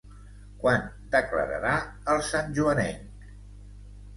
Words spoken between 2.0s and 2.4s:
el